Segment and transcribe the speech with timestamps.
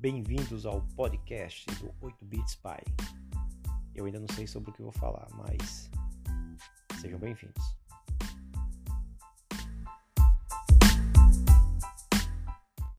[0.00, 2.80] Bem-vindos ao podcast do 8 Bits Pai.
[3.94, 5.90] Eu ainda não sei sobre o que vou falar, mas
[6.98, 7.79] sejam bem-vindos.